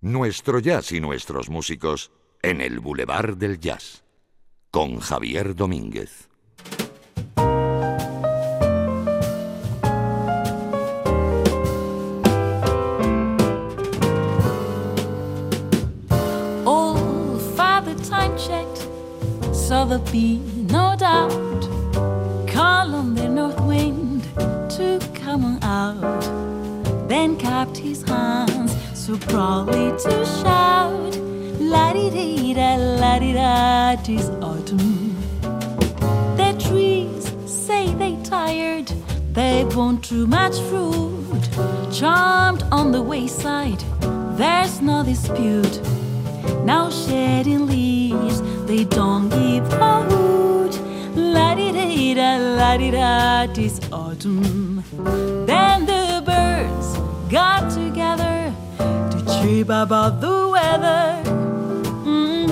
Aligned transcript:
Nuestro 0.00 0.60
jazz 0.60 0.92
y 0.92 1.00
nuestros 1.00 1.50
músicos 1.50 2.12
en 2.40 2.60
el 2.60 2.78
Boulevard 2.78 3.36
del 3.36 3.58
Jazz, 3.58 4.04
con 4.70 5.00
Javier 5.00 5.56
Domínguez. 5.56 6.28
Old 16.64 17.40
Father 17.56 17.96
Time 18.08 18.36
checked, 18.38 18.86
saw 19.52 19.84
the 19.84 19.98
be 20.12 20.38
no 20.70 20.94
doubt. 20.94 21.32
Call 22.46 22.94
on 22.94 23.16
the 23.16 23.28
north 23.28 23.60
wind 23.62 24.22
to 24.70 25.00
come 25.20 25.58
out. 25.62 26.22
Then 27.08 27.36
clapped 27.36 27.76
his 27.76 28.04
hands 28.04 28.47
so 29.08 29.16
proudly 29.32 29.90
to 29.92 30.24
shout, 30.42 31.16
La 31.58 31.94
di 31.94 32.10
di 32.10 32.52
da, 32.52 32.76
la 32.76 33.18
di 33.18 33.32
da, 33.32 33.96
tis 34.02 34.28
autumn. 34.42 35.16
The 36.36 36.52
trees 36.58 37.32
say 37.46 37.94
they 37.94 38.16
tired, 38.22 38.92
they 39.32 39.64
want 39.64 40.04
too 40.04 40.26
much 40.26 40.60
fruit. 40.68 41.48
Charmed 41.90 42.62
on 42.70 42.92
the 42.92 43.00
wayside, 43.00 43.82
there's 44.36 44.82
no 44.82 45.02
dispute. 45.02 45.80
Now 46.66 46.90
shedding 46.90 47.66
leaves, 47.66 48.42
they 48.66 48.84
don't 48.84 49.30
give 49.30 49.72
a 49.72 50.02
hoot. 50.02 50.74
La 51.16 51.54
di 51.54 51.72
da 51.72 52.14
da, 52.14 52.30
la 52.58 52.76
di 52.76 52.90
da, 52.90 53.46
tis 53.54 53.80
autumn. 53.90 54.84
Then 55.46 55.86
the 55.86 56.22
birds 56.26 56.88
got 57.30 57.70
together 57.70 58.37
to 59.38 59.46
cheep 59.46 59.68
about 59.68 60.20
the 60.20 60.48
weather. 60.48 61.22
Mm. 62.04 62.48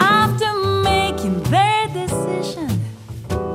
After 0.00 0.52
making 0.82 1.42
their 1.44 1.88
decision, 1.88 2.80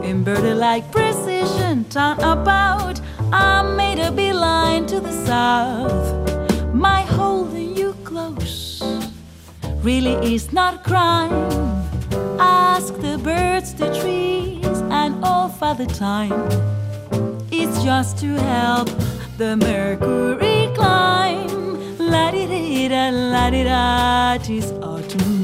in 0.04 0.24
birdie-like 0.24 0.92
precision, 0.92 1.86
turn 1.86 2.20
about, 2.20 3.02
I 3.32 3.64
made 3.76 4.00
a 4.00 4.12
beeline 4.12 4.86
to 4.88 5.00
the 5.00 5.12
south. 5.26 6.74
My 6.74 7.02
holding 7.02 7.76
you 7.76 7.94
close 8.04 8.82
really 9.82 10.34
is 10.34 10.52
not 10.54 10.84
crime. 10.84 11.32
Ask 12.40 12.94
the 12.96 13.18
birds, 13.18 13.74
the 13.74 13.88
trees, 14.00 14.82
and 14.92 15.24
all 15.24 15.50
Father 15.50 15.86
Time. 15.86 16.50
It's 17.52 17.84
just 17.84 18.18
to 18.20 18.36
help 18.36 18.90
the 19.38 19.56
mercury 19.56 20.68
climb. 20.74 21.48
La 22.00 22.32
di 22.32 22.88
da, 22.88 23.10
la 23.12 23.50
di 23.50 23.64
da, 23.64 24.38
tis 24.42 24.72
autumn. 24.82 25.37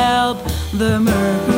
Help 0.00 0.38
the 0.72 0.98
mercury 0.98 1.49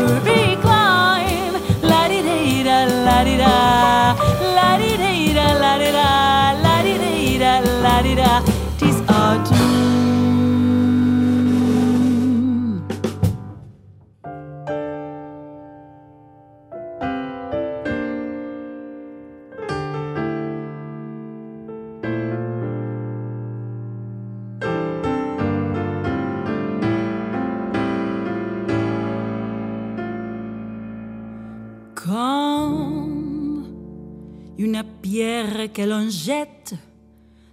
pierre 35.72 35.86
que 35.86 35.90
l'on 35.90 36.08
jette 36.10 36.74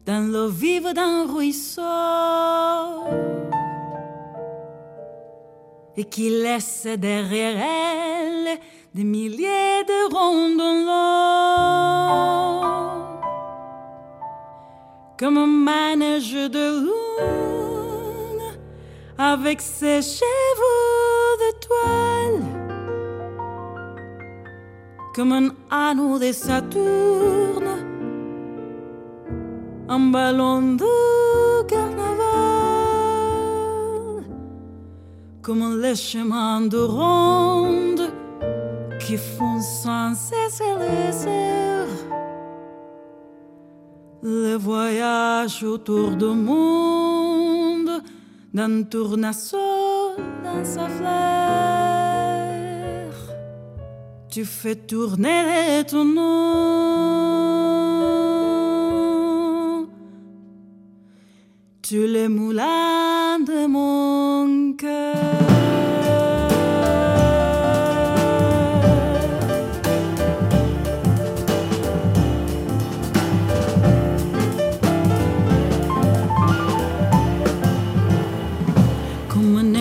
dans 0.05 0.31
l'eau 0.31 0.49
vive 0.49 0.93
d'un 0.93 1.25
ruisseau 1.27 1.81
et 5.97 6.05
qui 6.05 6.29
laisse 6.29 6.87
derrière 6.97 7.57
elle 7.57 8.59
des 8.93 9.03
milliers 9.03 9.83
de 9.87 10.13
ronds 10.13 10.55
dans 10.55 10.85
l'eau. 10.87 10.99
Comme 15.17 15.37
un 15.37 15.47
manège 15.47 16.33
de 16.33 16.85
loup 16.85 16.93
avec 19.17 19.59
ses 19.59 20.01
cheveux 20.01 21.37
de 21.43 21.51
toile, 21.67 22.41
comme 25.13 25.33
un 25.33 25.49
anneau 25.69 26.17
de 26.17 26.31
Saturne, 26.31 27.88
un 29.91 30.11
ballon 30.11 30.75
de 30.75 31.65
carnaval, 31.67 32.23
comme 35.41 35.81
les 35.81 35.95
chemins 35.95 36.61
de 36.61 36.77
ronde 36.77 38.11
qui 38.99 39.17
font 39.17 39.59
sans 39.59 40.13
cesse 40.13 40.61
les 40.79 41.27
airs. 41.27 41.87
Le 44.21 44.55
voyage 44.57 45.63
autour 45.63 46.11
du 46.11 46.25
monde 46.25 48.03
d'un 48.53 48.83
tournesol 48.83 50.17
dans 50.43 50.63
sa 50.63 50.87
fleur. 50.87 51.09
Tu 54.29 54.45
fais 54.45 54.75
tourner 54.75 55.83
ton 55.89 56.05
nom. 56.05 57.39
Tu 61.89 62.05
les 62.05 62.27
moulins 62.27 63.39
de 63.39 63.65
mon 63.65 64.73
cœur. 64.73 65.49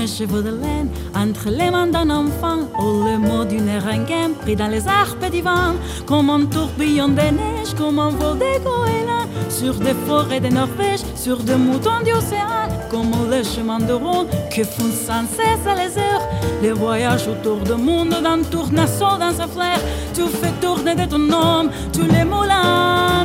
cheveux 0.07 0.43
de 0.43 0.49
laine 0.49 0.89
entre 1.15 1.51
les 1.51 1.71
mains 1.71 1.87
d'un 1.87 2.09
enfant. 2.09 2.61
Ou 2.79 3.05
le 3.05 3.19
mot 3.19 3.45
d'une 3.45 3.71
rengaine 3.79 4.33
pris 4.41 4.57
dans 4.57 4.69
les 4.69 4.89
arpes 4.89 5.31
du 5.31 5.43
vent. 5.43 5.75
Comme 6.07 6.31
un 6.31 6.47
tourbillon 6.47 7.09
de 7.09 7.29
neige 7.41 7.75
comme 7.77 7.99
un 7.99 8.09
vol 8.09 8.39
de 8.39 8.65
goélands 8.65 9.28
sur 9.59 9.75
des 9.75 9.95
forêts 10.07 10.41
de 10.41 10.49
Norvège 10.49 11.01
sur 11.17 11.39
des 11.39 11.57
moutons 11.57 12.01
d'océan 12.05 12.69
comme 12.89 13.11
le 13.29 13.43
chemin 13.43 13.79
de 13.81 13.93
ronde 13.93 14.29
que 14.55 14.63
font 14.63 14.93
sans 15.07 15.27
cesse 15.27 15.67
les 15.81 15.99
heures. 16.01 16.27
Les 16.63 16.73
voyages 16.73 17.27
autour 17.27 17.59
du 17.59 17.75
monde 17.83 18.15
d'un 18.23 18.43
tournesol 18.43 19.19
dans 19.19 19.33
sa 19.33 19.49
fleur 19.49 19.79
tu 20.15 20.23
fais 20.41 20.53
tourner 20.61 20.95
de 20.95 21.07
ton 21.07 21.19
nom 21.19 21.69
tous 21.93 22.07
les 22.07 22.25
moulins 22.25 23.25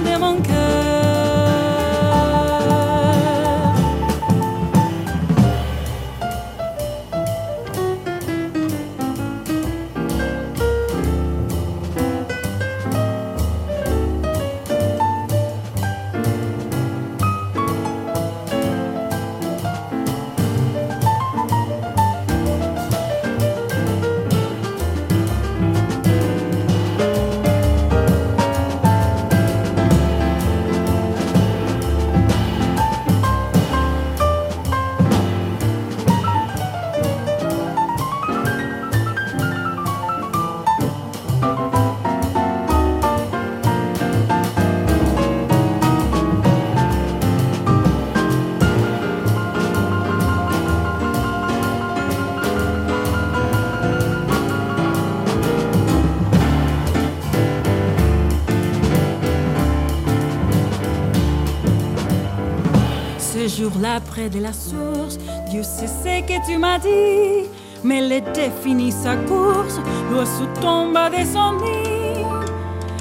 jour-là 63.73 63.99
près 64.01 64.29
de 64.29 64.39
la 64.39 64.53
source, 64.53 65.17
Dieu 65.49 65.63
sait 65.63 65.87
ce 65.87 66.21
que 66.21 66.45
tu 66.45 66.57
m'as 66.57 66.79
dit, 66.79 67.47
mais 67.83 68.01
les 68.01 68.21
définit 68.21 68.91
sa 68.91 69.15
course, 69.15 69.79
l'oiseau 70.11 70.47
tombe 70.61 70.95
à 70.95 71.09
descendre. 71.09 71.65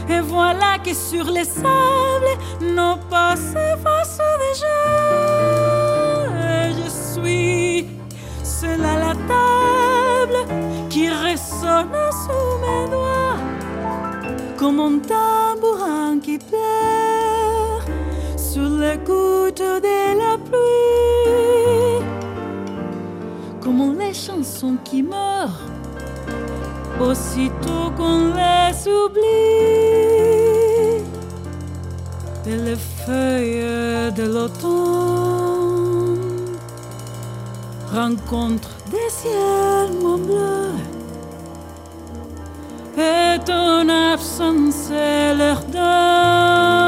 Et 0.08 0.20
voilà 0.20 0.78
que 0.84 0.94
sur 0.94 1.24
les 1.30 1.44
sables, 1.44 2.36
nos 2.60 2.96
pas 3.08 3.36
s'effacent 3.36 4.18
déjà. 4.50 4.78
Je 6.70 6.88
suis 6.90 7.88
seul 8.42 8.84
à 8.84 8.96
la 8.96 9.14
table 9.28 10.46
qui 10.90 11.08
résonne 11.08 11.92
sous 12.22 12.58
mes 12.62 12.90
doigts, 12.90 13.38
comme 14.58 14.80
un 14.80 14.98
tambourin 14.98 16.18
qui 16.20 16.38
pleure 16.38 17.82
sur 18.36 18.68
les 18.68 18.98
gouttes 18.98 19.62
de 19.62 20.18
la 20.18 20.36
les 24.12 24.18
chansons 24.18 24.76
qui 24.84 25.02
meurent 25.02 25.62
aussitôt 27.00 27.90
qu'on 27.96 28.34
les 28.38 28.74
oublie, 28.86 29.22
les 32.46 32.76
feuilles 32.76 34.12
de 34.12 34.24
l'automne 34.34 36.18
rencontrent 37.90 38.76
des 38.90 39.08
ciels 39.08 39.96
bleus. 40.26 40.76
Et 42.98 43.38
ton 43.46 43.88
absence 44.12 44.90
leur 45.38 45.60
donne 45.64 46.81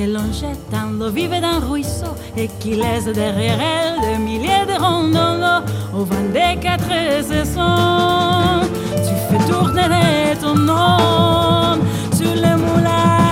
Une 0.00 0.06
pierre 0.06 0.22
que 0.22 0.26
l'on 0.26 0.32
jette 0.32 0.70
dans 0.70 0.98
l'eau 0.98 1.10
vive 1.10 1.40
d'un 1.40 1.58
ruisseau 1.60 2.14
et 2.36 2.48
qui 2.58 2.74
laisse 2.74 3.04
derrière 3.04 3.58
elle 3.60 4.00
des 4.00 4.18
milliers 4.18 4.66
de 4.66 4.78
ronds 4.78 5.62
au 5.94 6.04
vent 6.04 6.28
des 6.32 6.58
quatre 6.60 6.88
saisons. 7.22 8.66
Tu 8.96 9.14
fais 9.28 9.50
tourner 9.50 10.36
ton 10.40 10.54
nom 10.54 11.78
sur 12.12 12.34
le 12.34 12.56
moulin 12.56 13.29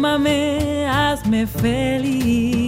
Tómame, 0.00 0.86
hazme 0.88 1.46
feliz. 1.46 2.59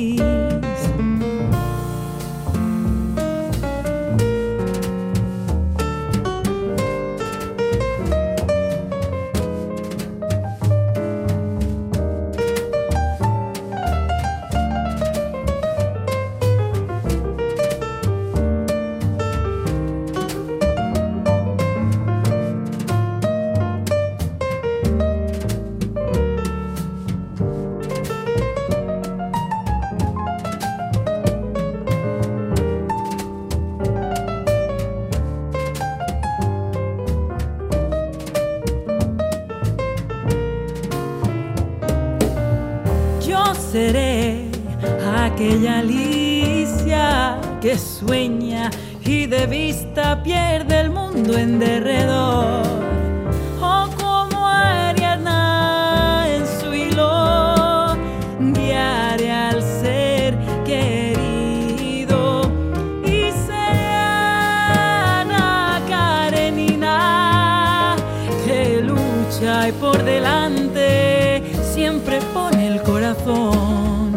Y 69.45 69.73
por 69.73 70.05
delante 70.05 71.43
siempre 71.75 72.21
pone 72.33 72.69
el 72.69 72.83
corazón. 72.83 74.13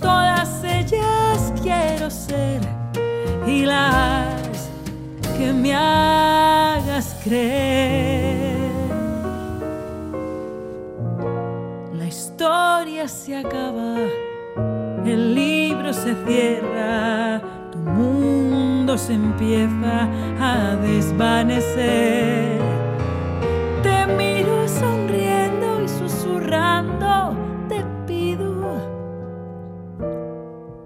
Todas 0.00 0.62
ellas 0.62 1.52
quiero 1.60 2.08
ser 2.08 2.60
y 3.44 3.64
las 3.66 4.70
que 5.36 5.52
me 5.52 5.74
hagas 5.74 7.16
creer. 7.24 8.70
La 11.92 12.06
historia 12.06 13.08
se 13.08 13.36
acaba, 13.36 13.96
el 15.04 15.34
libro 15.34 15.92
se 15.92 16.14
cierra, 16.24 17.42
tu 17.72 17.78
mundo 17.78 18.96
se 18.96 19.14
empieza 19.14 20.08
a 20.40 20.76
desvanecer. 20.76 22.67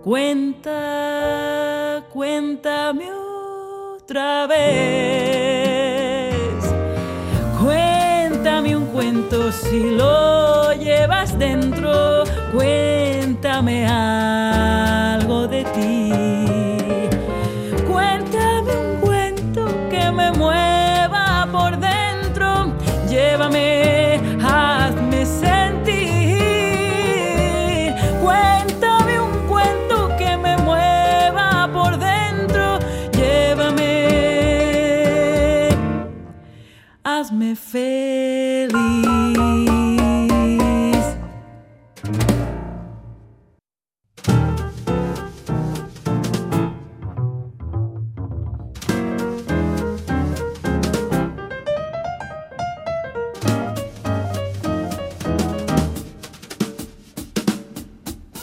Cuenta, 0.05 2.03
cuéntame 2.13 3.13
otra 3.13 4.49
vez. 4.49 6.35
Cuéntame 7.63 8.77
un 8.77 8.87
cuento 8.87 9.53
si 9.53 9.91
lo 9.91 10.73
llevas 10.73 11.39
dentro. 11.39 12.25
Feliz. 37.55 38.73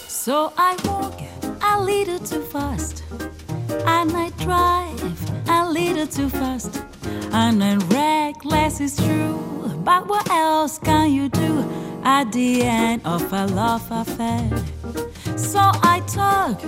So 0.07 0.53
I 0.57 0.75
walk 0.85 1.19
a 1.63 1.81
little 1.81 2.19
too 2.19 2.41
fast, 2.43 3.03
and 3.85 4.11
I 4.15 4.29
drive 4.37 5.49
a 5.49 5.67
little 5.67 6.05
too 6.05 6.29
fast, 6.29 6.83
and 7.39 7.63
I'm 7.63 7.79
reckless, 7.89 8.81
it's 8.81 8.97
true. 8.97 9.39
But 9.83 10.07
what 10.07 10.29
else 10.29 10.77
can 10.77 11.11
you 11.11 11.29
do 11.29 11.51
at 12.03 12.31
the 12.33 12.63
end 12.63 13.01
of 13.05 13.31
a 13.31 13.45
love 13.47 13.87
affair? 13.89 14.49
So 15.37 15.59
I 15.93 16.01
talk 16.07 16.61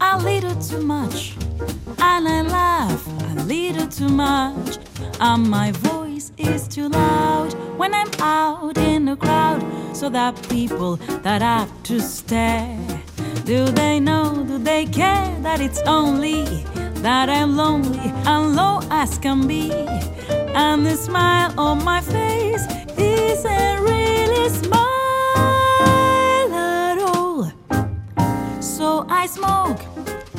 a 0.00 0.22
little 0.22 0.54
too 0.54 0.82
much, 0.82 1.34
and 1.98 2.28
I 2.28 2.42
laugh 2.42 3.04
a 3.30 3.42
little 3.44 3.88
too 3.88 4.08
much, 4.08 4.78
and 5.20 5.50
my 5.50 5.72
voice 5.72 6.30
is 6.38 6.68
too 6.68 6.88
loud 6.88 7.52
when 7.76 7.92
I'm 7.92 8.12
out 8.20 8.78
in 8.78 9.06
the 9.06 9.16
crowd, 9.16 9.60
so 9.96 10.08
that 10.10 10.32
people 10.48 10.96
that 11.26 11.42
have 11.42 11.70
to 11.84 12.00
stare 12.00 12.78
Do 13.48 13.64
they 13.64 13.98
know, 13.98 14.44
do 14.46 14.58
they 14.58 14.84
care 14.84 15.34
that 15.40 15.62
it's 15.62 15.80
only 15.86 16.44
that 17.02 17.28
I'm 17.28 17.56
lonely 17.56 18.12
and 18.26 18.56
low 18.56 18.80
as 18.90 19.18
can 19.18 19.46
be? 19.46 19.70
And 20.54 20.84
the 20.84 20.96
smile 20.96 21.52
on 21.58 21.84
my 21.84 22.00
face 22.00 22.66
isn't 22.96 23.80
really 23.82 24.48
smile 24.48 24.78
at 26.52 26.98
all. 26.98 27.52
So 28.60 29.06
I 29.08 29.26
smoke 29.26 29.80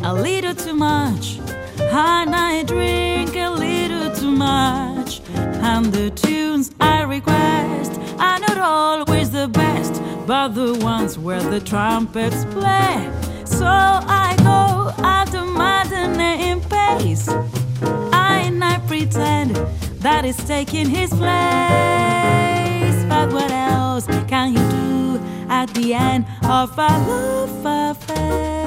a 0.03 0.13
little 0.13 0.53
too 0.53 0.73
much, 0.73 1.39
and 1.79 2.35
I 2.35 2.63
drink 2.63 3.35
a 3.35 3.49
little 3.49 4.13
too 4.13 4.31
much. 4.31 5.21
And 5.35 5.85
the 5.93 6.09
tunes 6.09 6.71
I 6.79 7.03
request 7.03 7.93
are 8.19 8.39
not 8.39 8.57
always 8.57 9.31
the 9.31 9.47
best, 9.47 10.01
but 10.27 10.49
the 10.49 10.73
ones 10.83 11.17
where 11.17 11.41
the 11.41 11.59
trumpets 11.59 12.45
play. 12.45 13.09
So 13.59 13.65
I 13.65 14.37
go 14.39 14.93
at 15.03 15.25
the 15.25 15.43
maddening 15.43 16.61
pace, 16.61 17.27
and 17.27 18.63
I 18.63 18.79
pretend 18.87 19.57
that 19.99 20.23
it's 20.23 20.41
taking 20.47 20.87
his 20.87 21.09
place. 21.09 23.03
But 23.09 23.33
what 23.33 23.51
else 23.51 24.07
can 24.29 24.53
you 24.53 24.63
do 24.69 25.19
at 25.49 25.73
the 25.73 25.93
end 25.93 26.25
of 26.45 26.71
a 26.77 26.87
love 27.09 27.65
affair? 27.65 28.58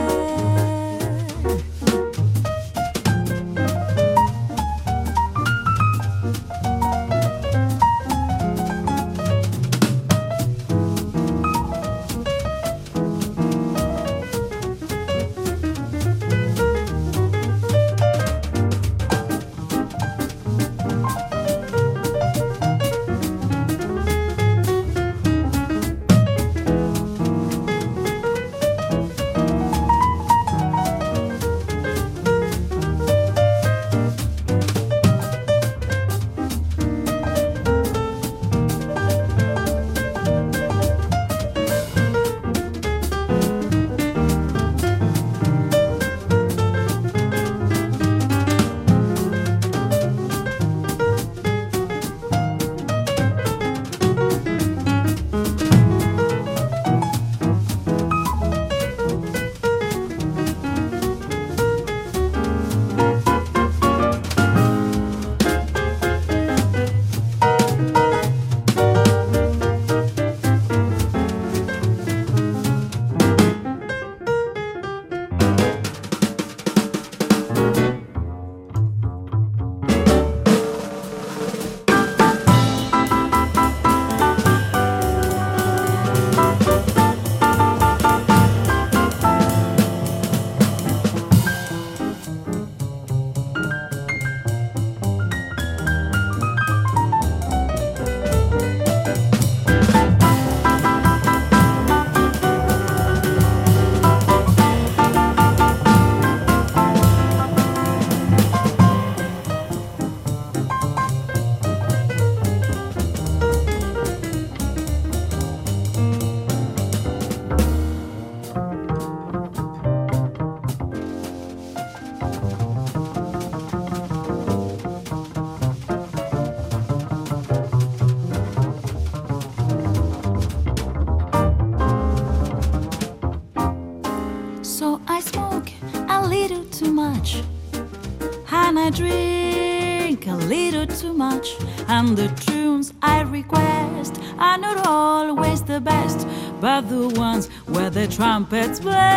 And 141.92 142.16
the 142.16 142.28
tunes 142.46 142.94
I 143.02 143.20
request 143.20 144.18
are 144.38 144.56
not 144.56 144.86
always 144.86 145.62
the 145.62 145.78
best, 145.78 146.26
but 146.58 146.88
the 146.88 147.08
ones 147.08 147.48
where 147.66 147.90
the 147.90 148.06
trumpets 148.08 148.80
play. 148.80 149.11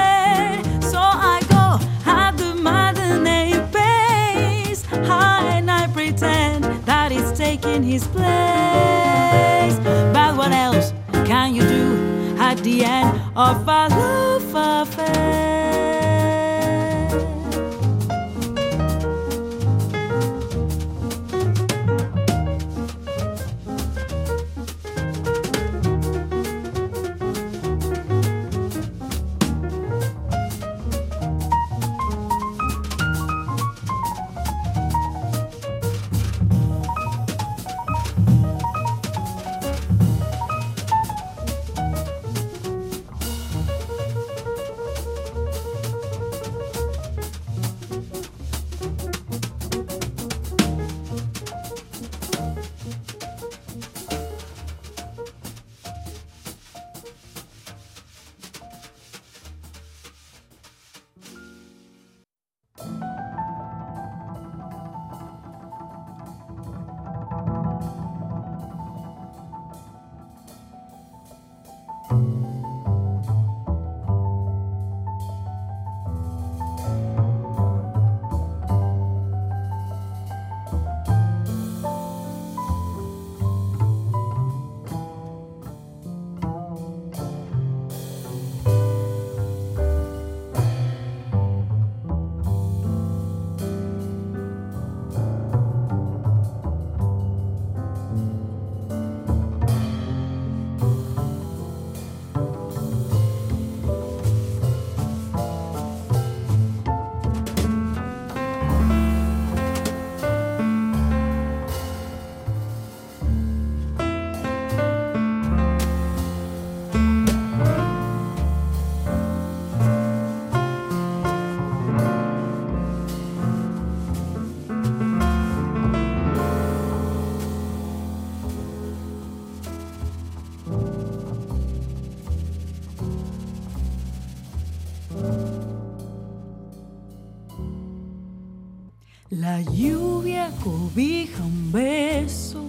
La 139.31 139.59
lluvia 139.59 140.51
cobija 140.63 141.43
un 141.43 141.71
beso 141.71 142.63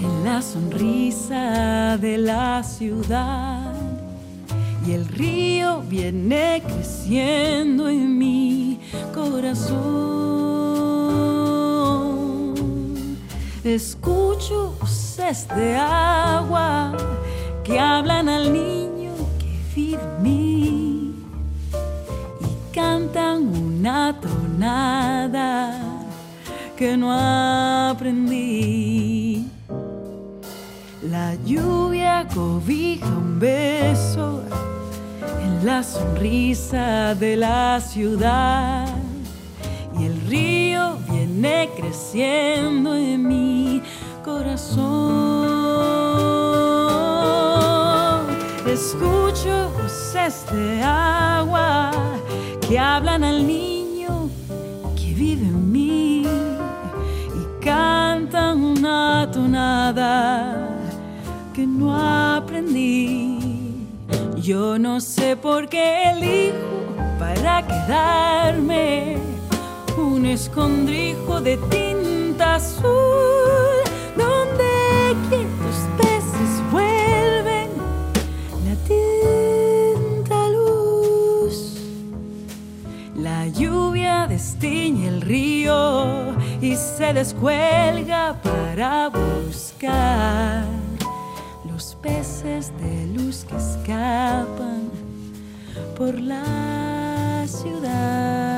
en 0.00 0.24
la 0.24 0.40
sonrisa 0.40 1.98
de 1.98 2.16
la 2.16 2.62
ciudad 2.62 3.74
y 4.86 4.92
el 4.92 5.06
río 5.06 5.82
viene 5.82 6.62
creciendo 6.64 7.86
en 7.90 8.16
mi 8.16 8.80
corazón. 9.14 9.68
Escucho 13.62 14.74
voces 14.80 15.46
de 15.54 15.76
agua 15.76 16.96
que 17.62 17.78
hablan 17.78 18.30
al 18.30 18.54
niño 18.54 19.12
que 19.38 19.60
vive 19.76 19.98
y 20.24 21.12
cantan 22.72 23.48
una 23.48 24.18
tonada 24.18 25.17
que 26.78 26.96
no 26.96 27.12
aprendí. 27.90 29.44
La 31.02 31.34
lluvia 31.44 32.24
cobija 32.32 33.08
un 33.08 33.40
beso 33.40 34.44
en 35.42 35.66
la 35.66 35.82
sonrisa 35.82 37.16
de 37.16 37.36
la 37.36 37.80
ciudad 37.80 38.86
y 39.98 40.04
el 40.04 40.20
río 40.28 40.98
viene 41.10 41.68
creciendo 41.76 42.94
en 42.94 43.26
mi 43.26 43.82
corazón. 44.24 45.48
Escucho 48.68 49.70
voces 49.82 50.46
de 50.52 50.80
agua 50.84 51.90
que 52.68 52.78
hablan 52.78 53.24
al 53.24 53.44
niño 53.44 53.77
tonada 59.58 60.54
que 61.52 61.66
no 61.66 61.92
aprendí. 62.36 63.86
Yo 64.40 64.78
no 64.78 65.00
sé 65.00 65.36
por 65.36 65.68
qué 65.68 66.10
elijo 66.12 66.94
para 67.18 67.66
quedarme 67.66 69.16
un 69.96 70.26
escondrijo 70.26 71.40
de 71.40 71.56
tinta 71.74 72.54
azul 72.54 73.82
donde 74.16 74.70
quietos 75.28 75.78
peces 75.98 76.50
vuelven 76.70 77.68
la 78.66 78.74
tinta 78.92 80.38
luz. 80.56 81.56
La 83.16 83.48
lluvia 83.48 84.26
destiñe 84.28 85.08
el 85.08 85.20
río 85.20 86.27
y 86.60 86.76
se 86.76 87.12
descuelga 87.12 88.34
para 88.42 89.08
buscar 89.08 90.78
peces 92.02 92.72
de 92.80 93.06
luz 93.06 93.44
que 93.48 93.56
escapan 93.56 94.90
por 95.96 96.18
la 96.18 97.44
ciudad. 97.46 98.57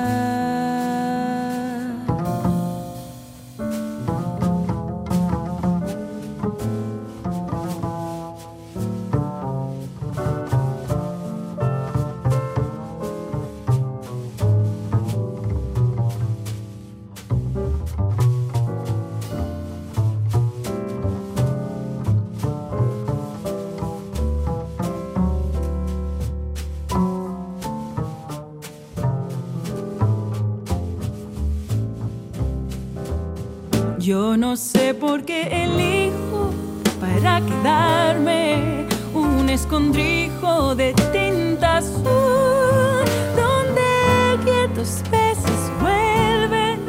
Yo 34.10 34.36
no 34.36 34.56
sé 34.56 34.92
por 34.92 35.24
qué 35.24 35.42
elijo 35.62 36.50
para 36.98 37.40
quedarme 37.46 38.88
un 39.14 39.48
escondrijo 39.48 40.74
de 40.74 40.92
tinta 41.12 41.76
azul 41.76 43.04
donde 43.36 44.42
quietos 44.44 45.04
peces 45.08 45.70
vuelven 45.80 46.80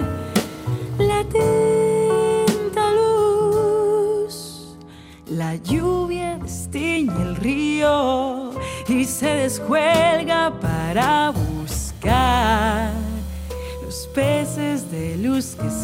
la 0.97 1.23
tinta 1.25 2.89
luz. 2.91 4.75
La 5.27 5.57
lluvia 5.57 6.39
destiñe 6.39 7.21
el 7.21 7.35
río 7.35 8.49
y 8.87 9.05
se 9.05 9.27
descuelga 9.27 10.51
para 10.59 11.33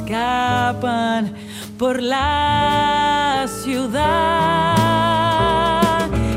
escapan 0.08 1.34
por 1.78 2.02
la 2.02 3.46
ciudad. 3.62 4.00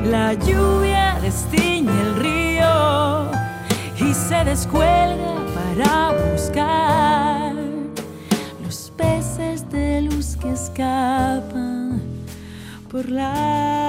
La 0.05 0.35
lluvia 0.35 1.17
destiñe 1.23 1.93
el 2.03 2.17
río 2.17 3.31
y 3.97 4.13
se 4.13 4.45
descuelga 4.45 5.35
para 5.55 6.13
buscar 6.33 7.55
los 8.65 8.93
peces 8.97 9.71
de 9.71 10.03
luz 10.03 10.37
que 10.37 10.51
escapan 10.51 12.03
por 12.91 13.09
la 13.09 13.80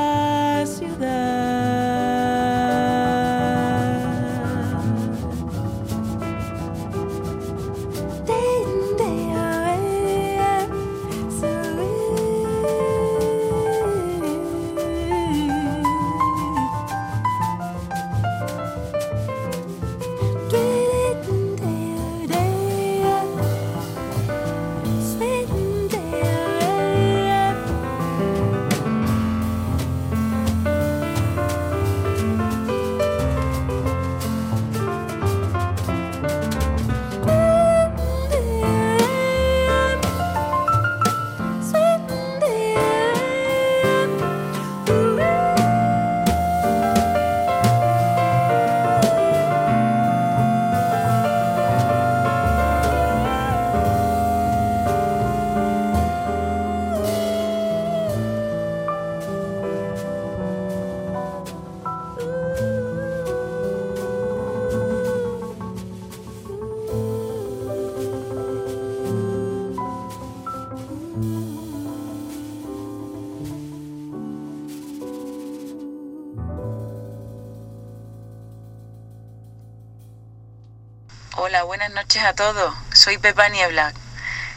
buenas 81.82 82.06
noches 82.06 82.24
a 82.24 82.36
todos. 82.36 82.76
Soy 82.94 83.18
Pepa 83.18 83.50
Niebla, 83.50 83.92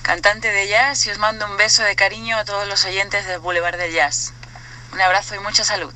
cantante 0.03 0.53
de 0.53 0.69
jazz 0.69 1.07
y 1.07 1.11
os 1.11 1.17
mando 1.17 1.47
un 1.47 1.57
beso 1.57 1.83
de 1.83 1.97
cariño 1.97 2.37
a 2.37 2.45
todos 2.45 2.69
los 2.69 2.85
oyentes 2.85 3.27
del 3.27 3.39
Boulevard 3.41 3.79
del 3.79 3.95
Jazz. 3.95 4.35
Un 4.93 5.01
abrazo 5.01 5.35
y 5.35 5.39
mucha 5.39 5.65
salud. 5.65 5.91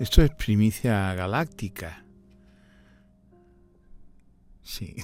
Esto 0.00 0.22
es 0.22 0.30
primicia 0.32 1.14
galáctica. 1.14 2.03
Sí. 4.64 4.96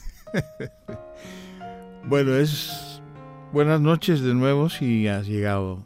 bueno, 2.09 2.35
es 2.35 3.03
buenas 3.53 3.81
noches 3.81 4.23
de 4.23 4.35
nuevo 4.35 4.71
si 4.71 5.07
has 5.07 5.27
llegado 5.27 5.85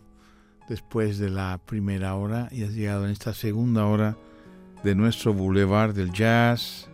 después 0.69 1.19
de 1.19 1.29
la 1.29 1.61
primera 1.67 2.15
hora 2.15 2.49
y 2.53 2.63
has 2.63 2.73
llegado 2.73 3.05
en 3.05 3.11
esta 3.11 3.35
segunda 3.35 3.85
hora 3.87 4.17
de 4.85 4.95
nuestro 4.95 5.35
Boulevard 5.35 5.93
del 5.93 6.13
Jazz. 6.13 6.89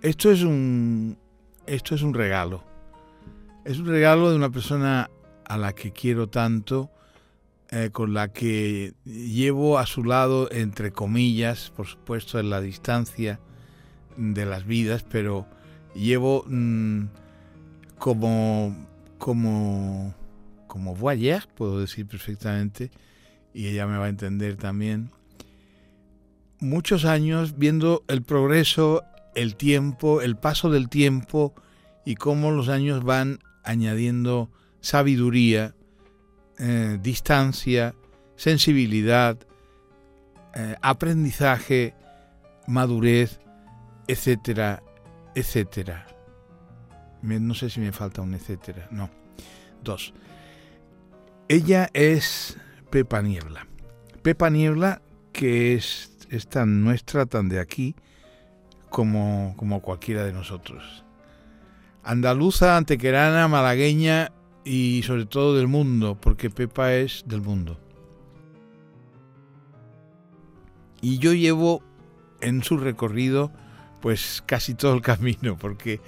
Esto 0.00 0.32
es 0.32 0.42
un 0.42 1.18
esto 1.66 1.94
es 1.94 2.02
un 2.02 2.14
regalo. 2.14 2.64
Es 3.66 3.78
un 3.78 3.86
regalo 3.86 4.30
de 4.30 4.36
una 4.36 4.50
persona 4.50 5.10
a 5.44 5.58
la 5.58 5.74
que 5.74 5.92
quiero 5.92 6.30
tanto, 6.30 6.90
eh, 7.70 7.90
con 7.92 8.14
la 8.14 8.32
que 8.32 8.94
llevo 9.04 9.78
a 9.78 9.84
su 9.84 10.02
lado, 10.02 10.50
entre 10.50 10.92
comillas, 10.92 11.70
por 11.76 11.86
supuesto 11.86 12.40
en 12.40 12.48
la 12.48 12.62
distancia 12.62 13.38
de 14.16 14.46
las 14.46 14.66
vidas, 14.66 15.04
pero 15.08 15.46
llevo 15.94 16.44
mm, 16.46 17.04
como, 17.98 18.76
como, 19.18 20.14
como 20.66 20.96
puedo 21.56 21.80
decir 21.80 22.06
perfectamente, 22.06 22.90
y 23.54 23.68
ella 23.68 23.86
me 23.86 23.98
va 23.98 24.06
a 24.06 24.08
entender 24.08 24.56
también, 24.56 25.10
muchos 26.60 27.04
años 27.04 27.58
viendo 27.58 28.04
el 28.08 28.22
progreso, 28.22 29.02
el 29.34 29.56
tiempo, 29.56 30.22
el 30.22 30.36
paso 30.36 30.70
del 30.70 30.88
tiempo 30.88 31.54
y 32.04 32.14
cómo 32.14 32.50
los 32.50 32.68
años 32.68 33.04
van 33.04 33.40
añadiendo 33.64 34.50
sabiduría, 34.80 35.74
eh, 36.58 36.98
distancia, 37.00 37.94
sensibilidad, 38.36 39.38
eh, 40.54 40.76
aprendizaje, 40.82 41.94
madurez, 42.66 43.40
etcétera, 44.12 44.82
etcétera. 45.34 46.06
No 47.22 47.54
sé 47.54 47.70
si 47.70 47.80
me 47.80 47.92
falta 47.92 48.20
un 48.20 48.34
etcétera, 48.34 48.88
no. 48.90 49.08
Dos. 49.82 50.12
Ella 51.48 51.88
es 51.94 52.58
Pepa 52.90 53.22
Niebla. 53.22 53.66
Pepa 54.22 54.50
Niebla, 54.50 55.00
que 55.32 55.74
es, 55.74 56.10
tan 56.50 56.84
nuestra, 56.84 57.24
tan 57.26 57.48
de 57.48 57.58
aquí, 57.58 57.94
como, 58.90 59.54
como 59.56 59.80
cualquiera 59.80 60.24
de 60.24 60.32
nosotros. 60.32 61.04
Andaluza, 62.04 62.76
antequerana, 62.76 63.48
malagueña 63.48 64.32
y 64.64 65.02
sobre 65.04 65.24
todo 65.24 65.56
del 65.56 65.68
mundo, 65.68 66.18
porque 66.20 66.50
Pepa 66.50 66.92
es 66.92 67.24
del 67.26 67.40
mundo. 67.40 67.80
Y 71.00 71.18
yo 71.18 71.32
llevo 71.32 71.82
en 72.40 72.62
su 72.62 72.76
recorrido 72.76 73.52
pues 74.02 74.42
casi 74.44 74.74
todo 74.74 74.92
el 74.94 75.00
camino, 75.00 75.56
porque 75.56 76.00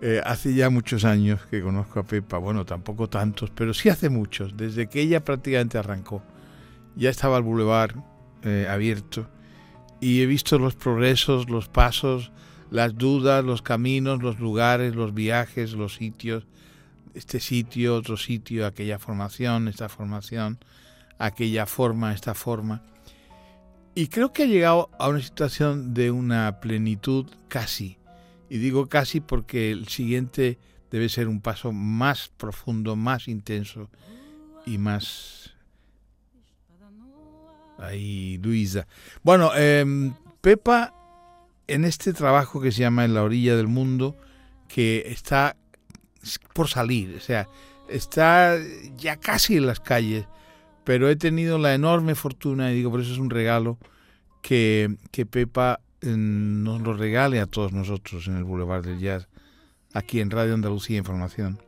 eh, 0.00 0.20
hace 0.24 0.54
ya 0.54 0.70
muchos 0.70 1.04
años 1.04 1.40
que 1.46 1.62
conozco 1.62 1.98
a 2.00 2.02
Pepa, 2.04 2.38
bueno, 2.38 2.64
tampoco 2.64 3.08
tantos, 3.08 3.50
pero 3.50 3.74
sí 3.74 3.88
hace 3.88 4.10
muchos, 4.10 4.56
desde 4.56 4.88
que 4.88 5.00
ella 5.00 5.24
prácticamente 5.24 5.78
arrancó. 5.78 6.22
Ya 6.94 7.08
estaba 7.08 7.38
el 7.38 7.42
bulevar 7.42 7.94
eh, 8.42 8.68
abierto 8.68 9.28
y 10.00 10.20
he 10.20 10.26
visto 10.26 10.58
los 10.58 10.74
progresos, 10.74 11.48
los 11.48 11.68
pasos, 11.68 12.32
las 12.70 12.96
dudas, 12.96 13.44
los 13.44 13.62
caminos, 13.62 14.22
los 14.22 14.38
lugares, 14.38 14.94
los 14.94 15.14
viajes, 15.14 15.72
los 15.72 15.94
sitios, 15.94 16.46
este 17.14 17.40
sitio, 17.40 17.96
otro 17.96 18.16
sitio, 18.16 18.66
aquella 18.66 18.98
formación, 18.98 19.68
esta 19.68 19.88
formación, 19.88 20.58
aquella 21.18 21.66
forma, 21.66 22.12
esta 22.12 22.34
forma. 22.34 22.82
Y 23.94 24.06
creo 24.08 24.32
que 24.32 24.44
ha 24.44 24.46
llegado 24.46 24.90
a 24.98 25.08
una 25.08 25.20
situación 25.20 25.92
de 25.92 26.10
una 26.10 26.60
plenitud 26.60 27.26
casi. 27.48 27.98
Y 28.48 28.58
digo 28.58 28.88
casi 28.88 29.20
porque 29.20 29.70
el 29.70 29.88
siguiente 29.88 30.58
debe 30.90 31.08
ser 31.08 31.28
un 31.28 31.40
paso 31.40 31.72
más 31.72 32.30
profundo, 32.36 32.96
más 32.96 33.28
intenso 33.28 33.90
y 34.66 34.78
más... 34.78 35.54
Ahí, 37.78 38.38
Luisa. 38.38 38.86
Bueno, 39.22 39.54
em, 39.56 40.14
Pepa, 40.40 40.94
en 41.66 41.84
este 41.84 42.12
trabajo 42.12 42.60
que 42.60 42.70
se 42.70 42.80
llama 42.80 43.04
En 43.04 43.14
la 43.14 43.22
orilla 43.22 43.56
del 43.56 43.66
mundo, 43.66 44.16
que 44.68 45.04
está 45.06 45.56
por 46.52 46.68
salir, 46.68 47.16
o 47.16 47.20
sea, 47.20 47.48
está 47.88 48.56
ya 48.96 49.16
casi 49.16 49.56
en 49.56 49.66
las 49.66 49.80
calles, 49.80 50.26
pero 50.84 51.08
he 51.08 51.16
tenido 51.16 51.58
la 51.58 51.74
enorme 51.74 52.14
fortuna, 52.14 52.72
y 52.72 52.76
digo, 52.76 52.90
por 52.90 53.00
eso 53.00 53.12
es 53.12 53.18
un 53.18 53.30
regalo, 53.30 53.78
que, 54.42 54.96
que 55.10 55.26
Pepa 55.26 55.80
eh, 56.00 56.14
nos 56.16 56.80
lo 56.82 56.94
regale 56.94 57.40
a 57.40 57.46
todos 57.46 57.72
nosotros 57.72 58.26
en 58.26 58.36
el 58.36 58.44
Boulevard 58.44 58.84
del 58.84 58.98
Jazz, 58.98 59.28
aquí 59.92 60.20
en 60.20 60.30
Radio 60.30 60.54
Andalucía 60.54 60.98
Información. 60.98 61.58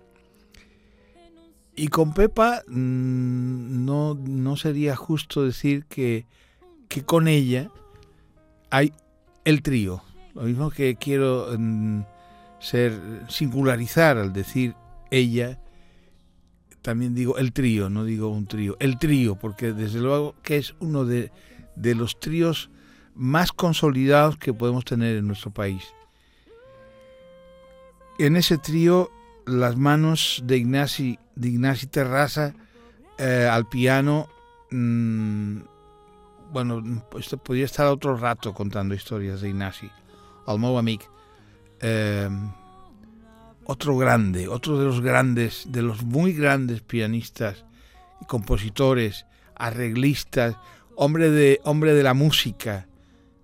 Y 1.77 1.89
con 1.89 2.15
Pepa 2.15 2.63
mm, 2.69 3.85
no, 3.85 4.15
no 4.15 4.57
sería 4.57 4.97
justo 4.97 5.45
decir 5.45 5.85
que, 5.87 6.27
que 6.89 7.05
con 7.05 7.29
ella 7.29 7.71
hay 8.71 8.93
el 9.45 9.63
trío. 9.63 10.03
Lo 10.35 10.43
mismo 10.43 10.71
que 10.71 10.97
quiero 10.97 11.49
mm, 11.57 12.03
ser 12.61 13.01
singularizar 13.29 14.19
al 14.19 14.33
decir 14.33 14.75
ella, 15.11 15.59
también 16.85 17.15
digo 17.15 17.39
el 17.39 17.55
trío, 17.55 17.89
no 17.89 18.05
digo 18.05 18.29
un 18.29 18.47
trío, 18.47 18.77
el 18.79 18.99
trío, 18.99 19.37
porque 19.37 19.73
desde 19.73 20.01
luego 20.01 20.35
que 20.43 20.59
es 20.59 20.75
uno 20.81 21.07
de, 21.07 21.33
de 21.77 21.95
los 21.95 22.21
tríos 22.21 22.69
más 23.15 23.53
consolidados 23.53 24.37
que 24.37 24.53
podemos 24.53 24.85
tener 24.85 25.17
en 25.17 25.27
nuestro 25.27 25.51
país. 25.51 25.83
En 28.19 28.37
ese 28.37 28.59
trío, 28.59 29.11
las 29.47 29.79
manos 29.79 30.43
de 30.45 30.59
Ignasi, 30.59 31.19
de 31.35 31.49
Ignasi 31.49 31.87
Terraza 31.87 32.53
eh, 33.17 33.49
al 33.51 33.67
piano, 33.67 34.29
mm, 34.71 35.61
bueno, 36.53 37.03
pues 37.11 37.35
podría 37.43 37.65
estar 37.65 37.87
otro 37.87 38.15
rato 38.15 38.53
contando 38.53 38.95
historias 38.95 39.41
de 39.41 39.49
Ignasi, 39.49 39.91
al 40.45 40.59
meu 40.59 40.79
eh, 41.81 42.29
otro 43.65 43.97
grande, 43.97 44.49
otro 44.49 44.79
de 44.79 44.85
los 44.85 45.01
grandes, 45.01 45.65
de 45.69 45.83
los 45.83 46.03
muy 46.03 46.33
grandes 46.33 46.83
pianistas 46.83 47.65
compositores, 48.27 49.27
arreglistas, 49.55 50.57
hombre 50.97 51.31
de, 51.31 51.61
hombre 51.65 51.95
de 51.95 52.03
la 52.03 52.15
música, 52.15 52.87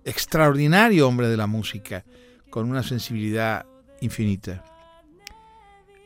extraordinario 0.05 1.07
hombre 1.07 1.27
de 1.27 1.37
la 1.37 1.47
música, 1.47 2.03
con 2.49 2.69
una 2.69 2.83
sensibilidad 2.83 3.65
infinita. 4.01 4.63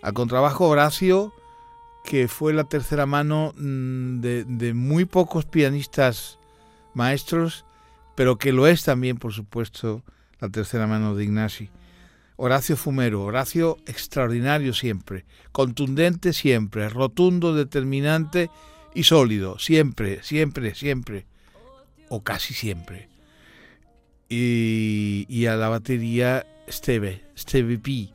Al 0.01 0.13
contrabajo 0.13 0.67
Horacio, 0.67 1.34
que 2.04 2.28
fue 2.28 2.54
la 2.54 2.65
tercera 2.65 3.06
mano 3.06 3.54
mm, 3.58 4.19
de, 4.19 4.73
muy 4.75 5.06
pocos 5.06 5.45
pianistas 5.45 6.38
maestros, 6.93 7.65
pero 8.15 8.38
que 8.38 8.54
lo 8.54 8.67
es 8.67 8.84
también, 8.84 9.17
por 9.17 9.34
supuesto, 9.34 10.04
la 10.39 10.49
tercera 10.49 10.86
mano 10.86 11.15
de 11.15 11.23
Ignasi. 11.23 11.69
Horacio 12.38 12.76
Fumero, 12.76 13.24
Horacio 13.24 13.78
extraordinario 13.86 14.74
siempre, 14.74 15.26
contundente 15.52 16.34
siempre, 16.34 16.89
rotundo, 16.89 17.54
determinante 17.54 18.50
y 18.93 19.04
sólido, 19.04 19.58
siempre, 19.60 20.21
siempre, 20.24 20.76
siempre 20.76 21.26
o 22.10 22.24
casi 22.24 22.54
siempre. 22.54 23.10
Y, 24.28 25.45
a 25.45 25.56
la 25.56 25.69
batería 25.69 26.45
Steve, 26.67 27.21
Steve 27.38 27.78
P, 27.78 28.10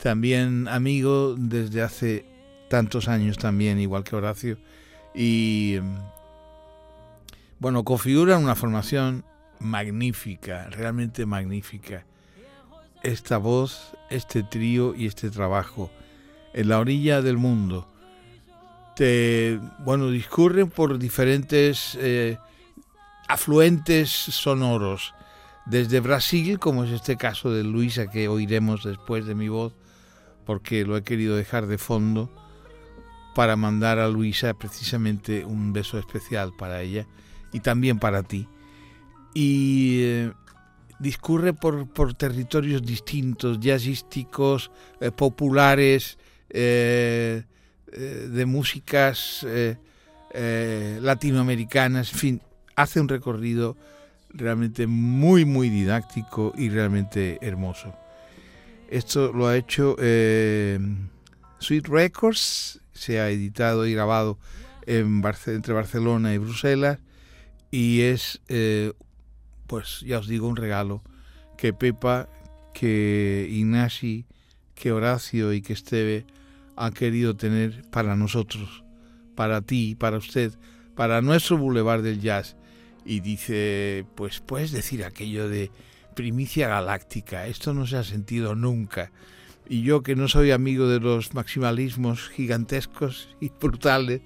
también 0.00 0.68
amigo 0.68 1.34
desde 1.36 1.82
hace 1.82 2.24
tantos 2.70 3.08
años 3.08 3.38
también, 3.38 3.80
igual 3.80 4.04
que 4.04 4.16
Horacio. 4.16 4.58
Y 5.14 5.78
bueno, 7.58 7.82
configuran 7.84 8.44
una 8.44 8.54
formación 8.54 9.24
magnífica, 9.58 10.68
realmente 10.70 11.26
magnífica. 11.26 12.04
Esta 13.02 13.38
voz, 13.38 13.96
este 14.10 14.42
trío 14.42 14.94
y 14.94 15.06
este 15.06 15.30
trabajo 15.30 15.90
en 16.52 16.68
la 16.68 16.78
orilla 16.78 17.22
del 17.22 17.36
mundo. 17.36 17.86
Te, 18.96 19.60
bueno, 19.80 20.10
discurren 20.10 20.70
por 20.70 20.98
diferentes 20.98 21.96
eh, 22.00 22.38
afluentes 23.28 24.10
sonoros, 24.10 25.14
desde 25.66 26.00
Brasil, 26.00 26.58
como 26.58 26.84
es 26.84 26.90
este 26.90 27.16
caso 27.16 27.52
de 27.52 27.62
Luisa 27.62 28.08
que 28.08 28.26
oiremos 28.26 28.84
después 28.84 29.26
de 29.26 29.34
mi 29.34 29.48
voz, 29.48 29.74
porque 30.46 30.84
lo 30.84 30.96
he 30.96 31.02
querido 31.02 31.36
dejar 31.36 31.66
de 31.66 31.76
fondo 31.76 32.30
para 33.34 33.54
mandar 33.54 33.98
a 33.98 34.08
Luisa 34.08 34.54
precisamente 34.54 35.44
un 35.44 35.72
beso 35.72 35.98
especial 35.98 36.52
para 36.58 36.80
ella 36.80 37.06
y 37.52 37.60
también 37.60 37.98
para 37.98 38.22
ti. 38.22 38.48
Y 39.34 40.00
eh, 40.02 40.32
discurre 40.98 41.52
por, 41.52 42.14
territorios 42.14 42.82
distintos, 42.82 43.60
jazzísticos, 43.60 44.70
eh, 45.00 45.10
populares, 45.10 46.18
eh, 46.50 47.44
de 47.90 48.44
músicas 48.44 49.46
latinoamericanas, 51.00 52.12
en 52.12 52.18
fin, 52.18 52.42
hace 52.76 53.00
un 53.00 53.08
recorrido 53.08 53.76
realmente 54.30 54.86
muy, 54.86 55.44
muy 55.44 55.70
didáctico 55.70 56.52
y 56.56 56.68
realmente 56.68 57.38
hermoso. 57.40 57.94
Esto 58.88 59.32
lo 59.32 59.46
ha 59.46 59.56
hecho 59.56 59.96
eh, 59.98 60.78
Sweet 61.58 61.88
Records, 61.88 62.80
se 62.92 63.20
ha 63.20 63.28
editado 63.30 63.86
y 63.86 63.94
grabado 63.94 64.38
en 64.86 65.22
entre 65.46 65.74
Barcelona 65.74 66.32
y 66.32 66.38
Bruselas 66.38 66.98
y 67.70 68.00
es, 68.02 68.40
eh, 68.48 68.92
pues 69.68 70.00
ya 70.00 70.18
os 70.18 70.26
digo, 70.26 70.48
un 70.48 70.56
regalo 70.56 71.02
que 71.56 71.72
Pepa, 71.72 72.28
que 72.74 73.46
Ignasi, 73.50 74.26
que 74.74 74.90
Horacio 74.90 75.52
y 75.52 75.60
que 75.60 75.74
Esteve 75.74 76.26
han 76.76 76.92
querido 76.92 77.36
tener 77.36 77.82
para 77.90 78.16
nosotros, 78.16 78.82
para 79.34 79.60
ti, 79.60 79.94
para 79.94 80.16
usted, 80.16 80.54
para 80.94 81.20
nuestro 81.20 81.58
Boulevard 81.58 82.02
del 82.02 82.20
Jazz. 82.20 82.56
Y 83.04 83.20
dice, 83.20 84.06
pues 84.14 84.40
puedes 84.40 84.72
decir 84.72 85.04
aquello 85.04 85.48
de 85.48 85.70
primicia 86.14 86.68
galáctica. 86.68 87.46
Esto 87.46 87.74
no 87.74 87.86
se 87.86 87.96
ha 87.96 88.04
sentido 88.04 88.54
nunca. 88.54 89.12
Y 89.68 89.82
yo 89.82 90.02
que 90.02 90.16
no 90.16 90.28
soy 90.28 90.50
amigo 90.50 90.88
de 90.88 91.00
los 91.00 91.34
maximalismos 91.34 92.28
gigantescos 92.30 93.36
y 93.40 93.50
brutales, 93.50 94.22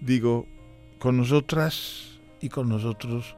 digo, 0.00 0.46
con 0.98 1.16
nosotras 1.16 2.20
y 2.40 2.48
con 2.48 2.68
nosotros 2.68 3.36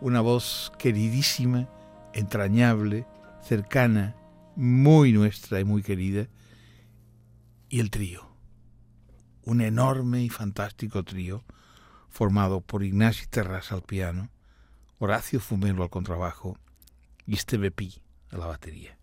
una 0.00 0.20
voz 0.20 0.72
queridísima, 0.78 1.68
entrañable, 2.12 3.06
cercana, 3.42 4.14
muy 4.56 5.12
nuestra 5.12 5.60
y 5.60 5.64
muy 5.64 5.82
querida, 5.82 6.28
y 7.68 7.80
el 7.80 7.90
trío, 7.90 8.28
un 9.44 9.60
enorme 9.60 10.22
y 10.22 10.28
fantástico 10.28 11.04
trío 11.04 11.44
formado 12.08 12.60
por 12.60 12.82
Ignacio 12.82 13.26
Terras 13.30 13.72
al 13.72 13.82
piano, 13.82 14.30
Horacio 14.98 15.40
Fumelo 15.40 15.82
al 15.82 15.90
contrabajo, 15.90 16.58
y 17.26 17.36
Steve 17.36 17.70
P 17.70 17.90
a 18.30 18.38
la 18.38 18.46
batería. 18.46 18.98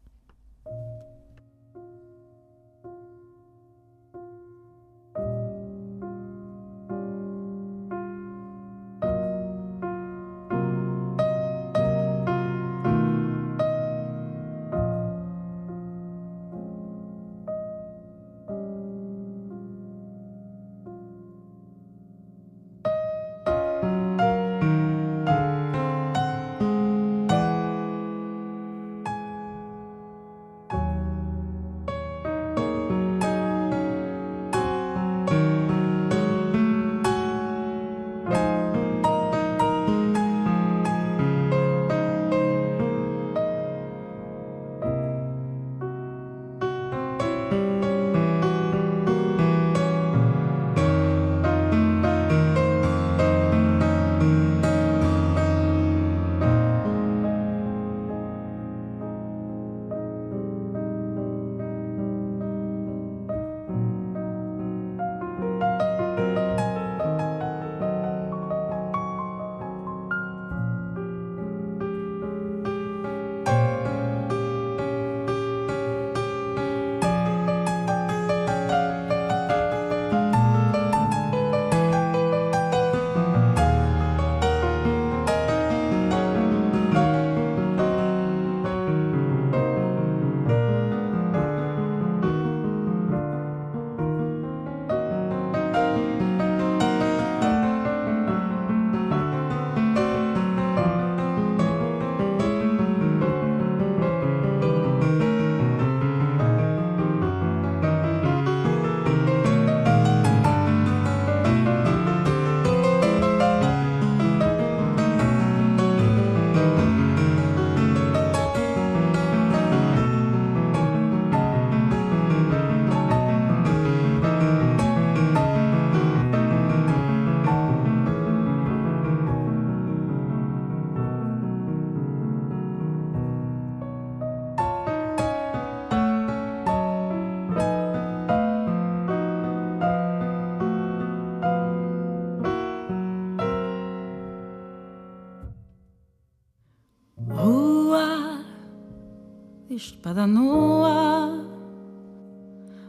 Espada 149.76 150.26
nua, 150.26 151.46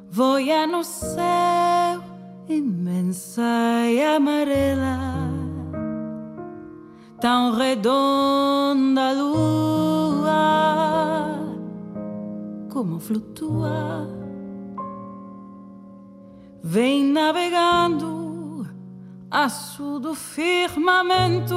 voia 0.08 0.66
no 0.66 0.84
céu 0.84 2.02
imensa 2.48 3.42
e 3.90 4.04
amarela, 4.04 4.98
tão 7.20 7.52
redonda 7.56 9.08
a 9.08 9.12
lua, 9.12 10.30
como 12.72 13.00
flutua, 13.00 14.08
vem 16.62 17.04
navegando 17.04 18.66
aço 19.28 19.98
do 19.98 20.14
firmamento 20.14 21.56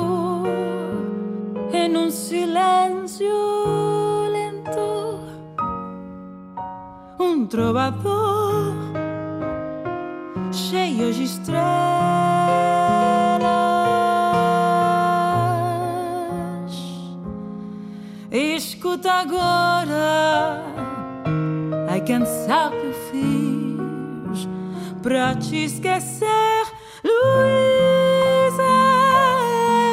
em 1.71 1.95
um 1.95 2.09
silêncio 2.09 3.89
trovador 7.50 8.76
cheio 10.52 11.12
de 11.12 11.24
estrelas. 11.24 11.60
Escuta 18.32 19.12
agora, 19.12 20.64
ai 21.89 22.02
quem 22.02 22.24
sabe 22.26 22.76
eu 22.76 22.93
fiz 23.12 24.47
pra 25.02 25.36
te 25.36 25.66
esquecer, 25.66 26.28
Luísa. 27.04 28.64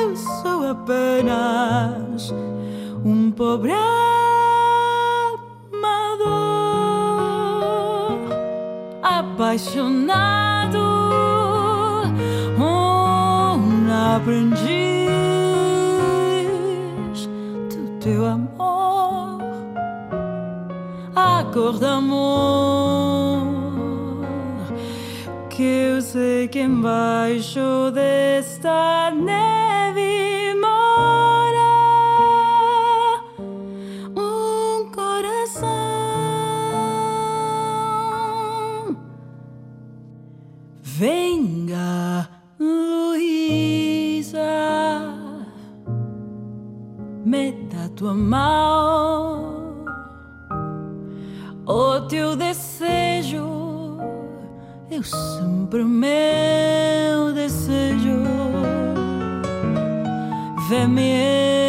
Eu 0.02 0.16
sou 0.16 0.68
apenas 0.68 2.30
um 3.02 3.30
pobre. 3.30 3.72
Apaixonado, 9.46 10.82
um 12.58 14.16
aprendiz 14.16 14.66
do 17.70 17.98
teu 18.00 18.26
amor, 18.26 19.40
a 21.14 21.44
cor 21.54 21.78
do 21.78 21.86
amor 21.86 23.46
que 25.48 25.62
eu 25.62 26.02
sei 26.02 26.48
que 26.48 26.60
embaixo 26.60 27.92
desta 27.94 29.12
neve 29.12 29.55
tua 48.06 48.14
mão, 48.14 49.84
o 51.66 52.00
teu 52.02 52.36
desejo, 52.36 53.98
eu 54.88 55.02
sempre 55.02 55.82
meu 55.82 57.32
desejo, 57.34 58.22
vê-me 60.68 61.65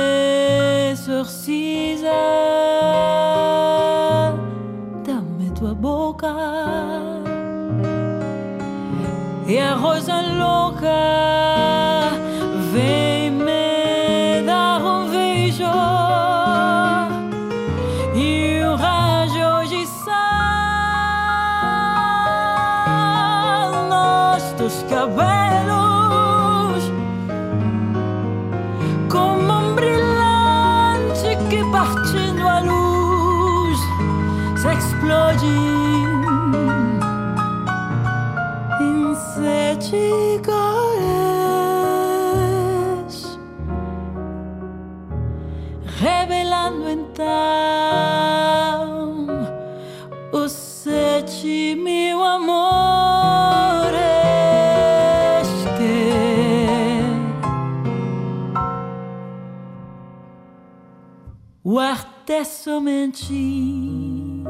eu 62.77 62.81
menti 62.81 64.43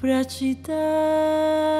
pra 0.00 0.24
te 0.24 0.56
dar. 0.56 1.77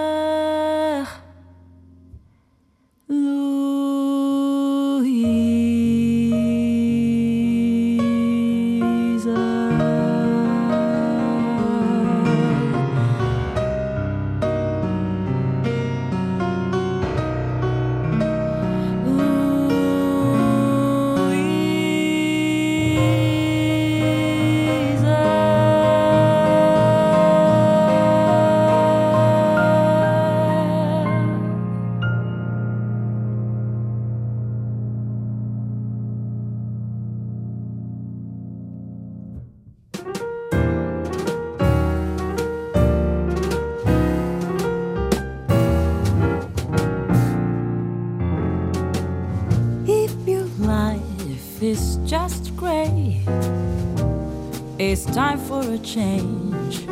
Time 54.96 55.38
for 55.38 55.60
a 55.60 55.76
change. 55.78 56.86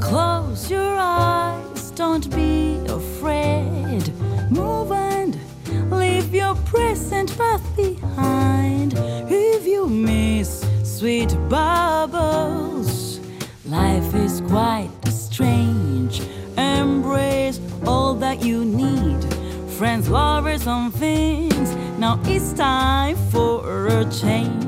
Close 0.00 0.70
your 0.70 0.96
eyes, 0.96 1.90
don't 1.96 2.32
be 2.32 2.76
afraid. 2.86 4.08
Move 4.52 4.92
and 4.92 5.36
leave 5.90 6.32
your 6.32 6.54
present 6.64 7.36
path 7.36 7.64
behind. 7.76 8.94
If 9.28 9.66
you 9.66 9.88
miss 9.88 10.64
sweet 10.84 11.36
bubbles, 11.48 13.18
life 13.66 14.14
is 14.14 14.40
quite 14.42 14.90
strange. 15.08 16.22
Embrace 16.56 17.58
all 17.84 18.14
that 18.14 18.44
you 18.44 18.64
need. 18.64 19.24
Friends, 19.72 20.08
lovers, 20.08 20.68
and 20.68 20.94
things. 20.94 21.74
Now 21.98 22.20
it's 22.26 22.52
time 22.52 23.16
for 23.32 23.88
a 23.88 24.04
change. 24.08 24.63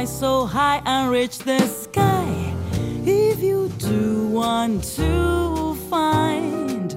Fly 0.00 0.04
so 0.06 0.46
high 0.46 0.80
and 0.86 1.10
reach 1.10 1.38
the 1.40 1.58
sky. 1.66 2.54
If 3.04 3.42
you 3.42 3.68
do 3.78 4.28
want 4.28 4.82
to 4.96 5.74
find 5.90 6.88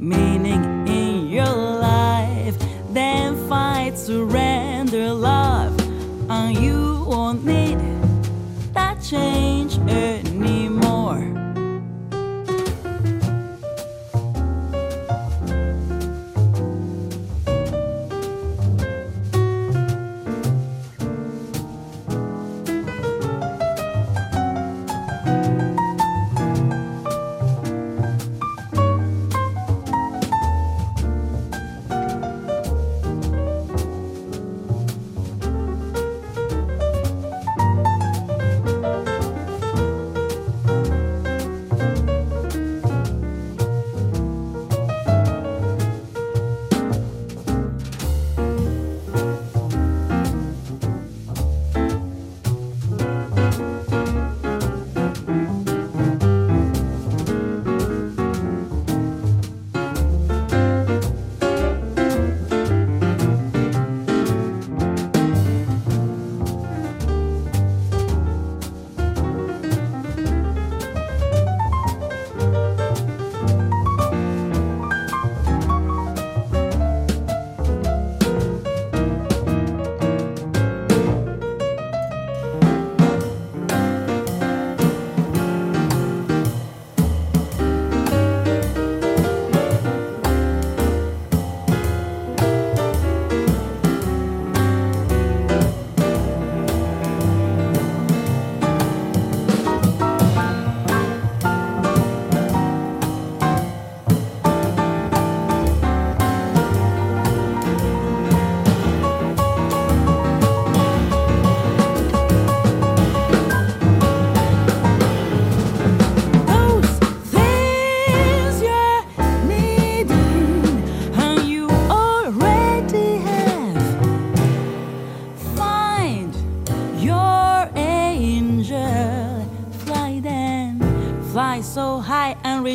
meaning 0.00 0.88
in 0.88 1.28
your 1.28 1.44
life, 1.44 2.56
then 2.94 3.36
fight, 3.48 3.96
to 4.06 4.24
love, 4.24 4.75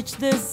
reach 0.01 0.13
this 0.13 0.50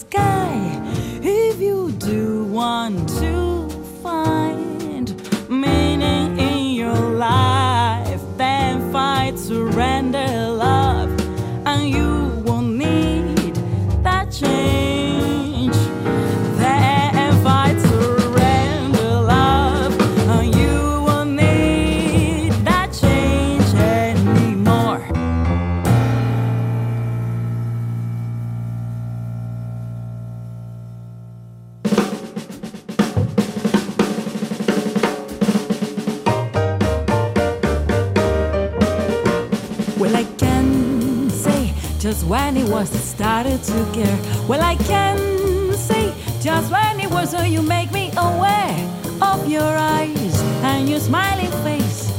when 42.29 42.59
it 42.59 42.69
was 42.69 42.91
started 42.91 43.63
to 43.63 43.91
care. 43.95 44.19
Well, 44.47 44.61
I 44.61 44.77
can 44.77 45.73
say 45.73 46.13
just 46.41 46.71
when 46.71 47.01
it 47.01 47.11
was 47.11 47.31
so 47.31 47.43
you 47.43 47.63
make 47.63 47.91
me 47.91 48.11
aware 48.19 48.77
of 49.23 49.49
your 49.49 49.63
eyes 49.65 50.43
and 50.63 50.89
your 50.89 51.01
smiling 51.01 51.51
face. 51.65 52.13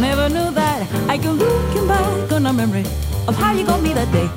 Never 0.00 0.28
knew 0.28 0.50
that 0.52 0.86
I 1.08 1.18
could 1.18 1.36
looking 1.36 1.88
back 1.88 2.32
on 2.32 2.46
a 2.46 2.52
memory 2.52 2.84
of 3.26 3.34
how 3.36 3.52
you 3.52 3.66
got 3.66 3.82
me 3.82 3.92
that 3.92 4.10
day. 4.12 4.30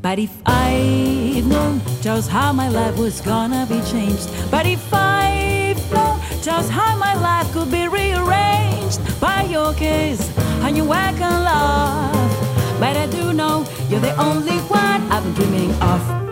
But 0.00 0.18
if 0.18 0.32
I'd 0.46 1.44
known 1.46 1.82
just 2.00 2.30
how 2.30 2.52
my 2.52 2.68
life 2.68 2.96
was 2.98 3.20
gonna 3.20 3.66
be 3.66 3.80
changed, 3.82 4.28
but 4.50 4.66
if 4.66 4.92
I'd 4.92 5.76
known 5.92 6.20
just 6.42 6.70
how 6.70 6.96
my 6.96 7.14
life 7.14 7.52
could 7.52 7.70
be 7.70 7.86
rearranged 7.88 9.00
by 9.20 9.42
your 9.44 9.74
kiss 9.74 10.20
and 10.64 10.76
your 10.76 10.86
welcome 10.86 11.44
love, 11.44 12.80
but 12.80 12.96
I 12.96 13.06
do 13.06 13.32
know 13.32 13.64
you're 13.88 14.00
the 14.00 14.14
only 14.16 14.58
one 14.68 15.00
I've 15.10 15.22
been 15.22 15.34
dreaming 15.34 15.70
of. 15.82 16.23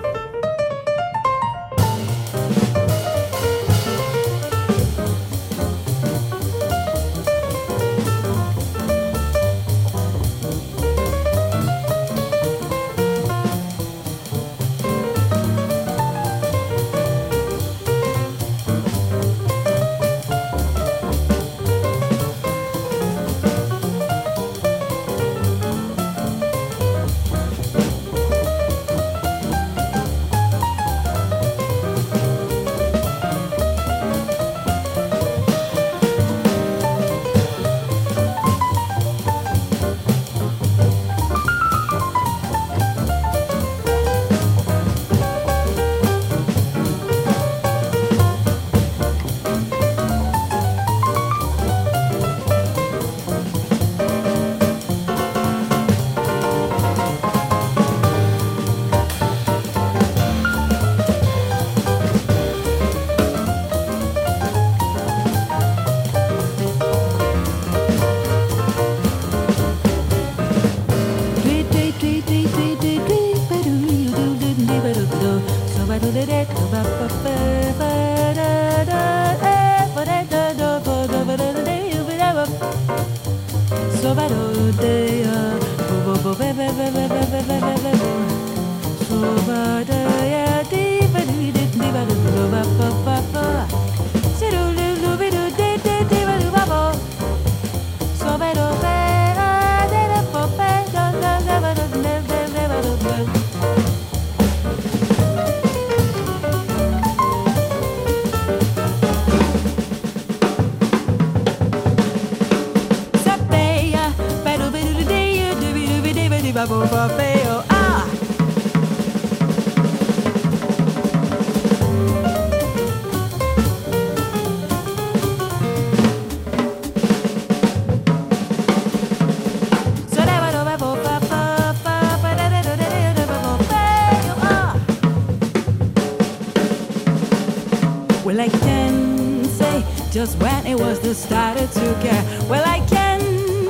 Started 141.14 141.70
to 141.72 141.94
care. 142.00 142.24
Well, 142.48 142.62
I 142.66 142.80
can 142.86 143.20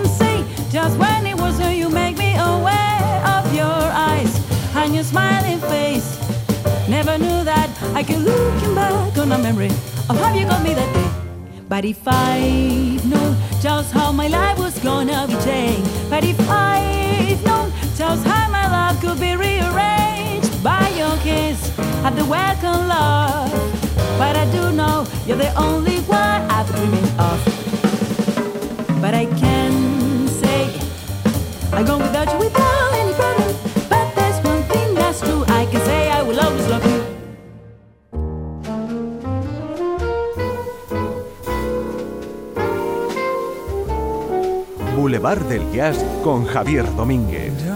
say 0.07 0.45
just 0.71 0.97
when 0.99 1.27
it 1.27 1.37
was 1.37 1.59
when 1.59 1.77
you 1.77 1.89
make 1.89 2.17
me 2.17 2.35
aware 2.35 3.23
of 3.27 3.53
your 3.55 3.65
eyes 3.65 4.33
and 4.77 4.95
your 4.95 5.05
smiling 5.05 5.59
face. 5.61 6.19
Never 6.89 7.19
knew 7.19 7.43
that 7.45 7.69
I 7.95 8.03
could 8.05 8.21
looking 8.21 8.75
back 8.75 9.19
on 9.19 9.33
a 9.33 9.39
memory 9.39 9.71
of 10.09 10.19
how 10.19 10.33
you 10.35 10.47
got 10.47 10.63
me 10.63 10.75
that 10.75 10.93
day. 10.95 11.11
But 11.69 11.85
if 11.85 12.03
I 12.07 13.01
known 13.05 13.37
just 13.61 13.93
how 13.93 14.13
my 14.13 14.29
life 14.29 14.59
was 14.59 14.79
gonna 14.79 15.27
be 15.27 15.35
changed, 15.45 15.91
but 16.11 16.23
if 16.25 16.39
I 16.49 17.39
known 17.45 17.73
just 17.97 18.25
how 18.25 18.51
my 18.51 18.67
life 18.71 19.01
could 19.01 19.19
be 19.19 19.35
rearranged 19.35 20.63
by 20.63 20.89
your 20.91 21.17
kiss 21.19 21.59
at 22.05 22.15
the 22.15 22.25
welcome 22.25 22.89
love. 22.89 23.51
But 24.19 24.37
I 24.37 24.45
do 24.53 24.71
know 24.71 25.07
you're 25.27 25.39
the 25.39 25.53
only 25.57 25.99
one 26.01 26.22
Boulevard 45.23 45.49
del 45.49 45.71
Jazz 45.71 46.05
con 46.25 46.45
Javier 46.45 46.85
Domínguez. 46.97 47.72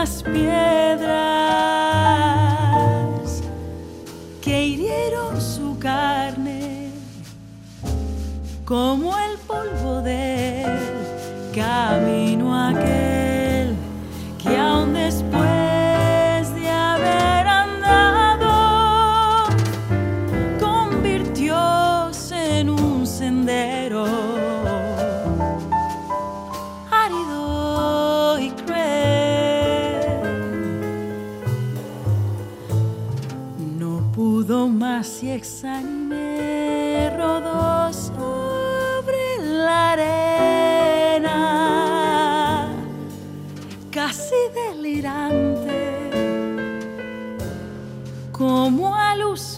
las 0.00 0.22
piedras 0.22 1.10
que 4.40 4.62
hirieron 4.64 5.38
su 5.38 5.78
carne 5.78 6.90
como 8.64 9.12
el 9.18 9.36
polvo 9.46 10.00
del 10.00 10.78
camino 11.54 12.68
aquel. 12.68 13.09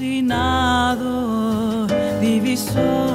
alucinado 0.03 1.87
divisor. 2.21 3.12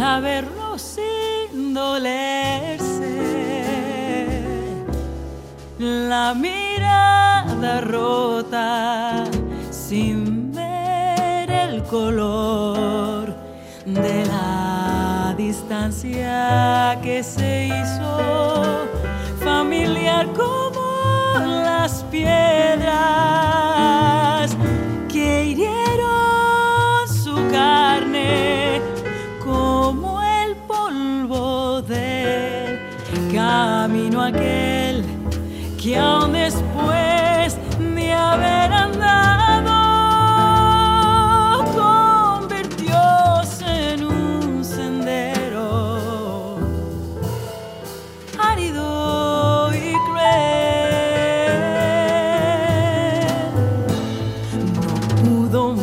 saber 0.00 0.59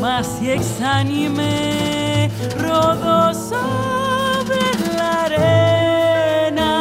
más 0.07 0.41
y 0.41 0.51
exánime 0.51 2.29
rodó 2.57 3.33
sobre 3.33 4.61
la 4.95 5.23
arena, 5.25 6.71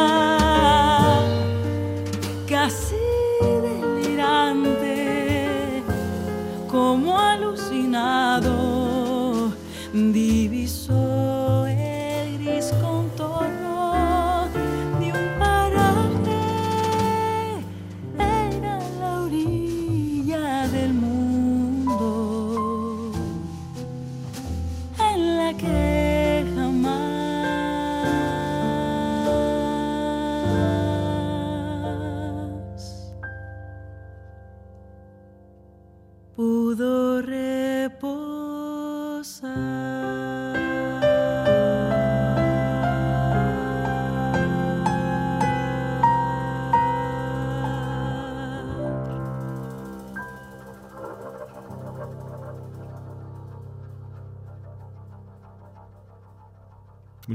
casi 2.47 2.95
delirante, 3.67 4.93
como 6.71 7.19
alucinado. 7.19 8.53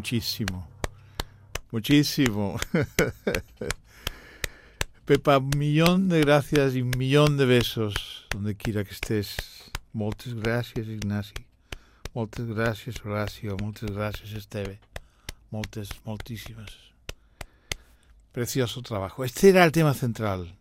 Muchísimo. 0.03 0.67
Muchísimo. 1.71 2.59
Pepa, 5.05 5.39
un 5.39 5.53
millón 5.57 6.09
de 6.09 6.23
gracias 6.23 6.75
y 6.75 6.83
un 6.83 6.91
millón 6.99 7.37
de 7.37 7.47
besos 7.47 8.27
donde 8.31 8.57
quiera 8.57 8.83
que 8.83 8.91
estés. 8.91 9.37
Moltes 9.95 10.35
gràcies, 10.35 10.89
Ignasi. 10.89 11.47
Moltes 12.15 12.51
gràcies, 12.51 12.99
Horacio. 13.05 13.55
Moltes 13.63 13.95
gràcies, 13.95 14.35
Esteve. 14.35 14.81
Moltes, 15.53 15.89
moltísimas. 16.05 16.75
Precioso 18.33 18.83
trabajo. 18.83 19.23
Este 19.23 19.51
era 19.51 19.63
el 19.63 19.71
tema 19.71 19.95
central. 19.95 20.57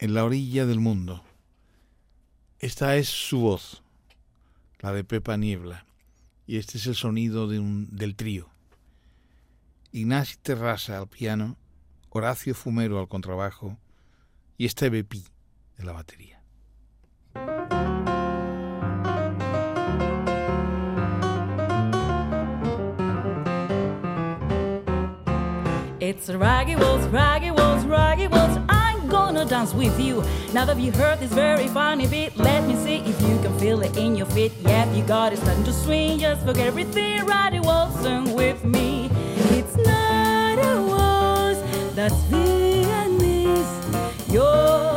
En 0.00 0.14
la 0.14 0.24
orilla 0.24 0.66
del 0.66 0.80
mundo. 0.80 1.22
Esta 2.58 2.96
es 2.96 3.08
su 3.08 3.38
voz, 3.38 3.84
la 4.80 4.92
de 4.92 5.04
Pepa 5.04 5.36
Niebla. 5.36 5.85
Y 6.46 6.58
este 6.58 6.78
es 6.78 6.86
el 6.86 6.94
sonido 6.94 7.48
de 7.48 7.58
un, 7.58 7.88
del 7.90 8.14
trío. 8.14 8.48
Ignasi 9.92 10.36
Terrassa 10.36 10.98
al 10.98 11.08
piano, 11.08 11.56
Horacio 12.10 12.54
Fumero 12.54 12.98
al 13.00 13.08
contrabajo 13.08 13.76
y 14.56 14.66
Esteve 14.66 15.04
Pi 15.04 15.24
de 15.76 15.84
la 15.84 15.92
batería. 15.92 16.40
It's 25.98 26.28
raggy 26.28 26.76
waltz, 26.76 27.06
raggy 27.06 27.50
waltz, 27.50 27.84
raggy 27.84 28.28
waltz. 28.28 28.56
I'm 28.68 28.85
gonna 29.26 29.44
dance 29.44 29.74
with 29.74 29.98
you. 29.98 30.22
Now 30.52 30.64
that 30.66 30.78
you 30.78 30.92
heard 30.92 31.18
this 31.18 31.32
very 31.32 31.66
funny 31.66 32.06
beat, 32.06 32.36
let 32.36 32.64
me 32.64 32.76
see 32.76 32.98
if 32.98 33.20
you 33.22 33.36
can 33.42 33.58
feel 33.58 33.80
it 33.82 33.96
in 33.96 34.14
your 34.14 34.26
feet. 34.26 34.52
Yep, 34.62 34.94
you 34.94 35.02
got 35.02 35.32
it, 35.32 35.38
starting 35.38 35.64
to 35.64 35.72
swing. 35.72 36.20
Just 36.20 36.46
forget 36.46 36.68
everything, 36.68 37.26
raggy 37.26 37.58
waltzing 37.58 38.34
with 38.34 38.64
me. 38.64 39.10
It's 39.58 39.76
not 39.76 40.58
a 40.70 40.80
waltz, 40.80 41.60
that's 41.96 42.14
Viennese. 42.30 43.66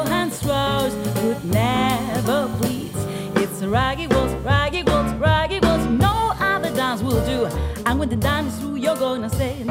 hands 0.09 0.35
Strauss 0.37 0.93
would 1.23 1.43
never 1.45 2.47
please. 2.59 2.99
It's 3.35 3.61
a 3.63 3.67
raggy 3.67 4.05
waltz, 4.05 4.33
raggy 4.45 4.83
waltz, 4.83 5.11
raggy 5.13 5.59
waltz. 5.59 5.85
No 5.85 6.33
other 6.39 6.71
dance 6.75 7.01
will 7.01 7.25
do. 7.25 7.45
And 7.87 7.99
when 7.99 8.09
the 8.09 8.15
dance 8.15 8.53
is 8.53 8.59
through, 8.59 8.75
you're 8.75 8.95
gonna 8.95 9.29
say, 9.31 9.63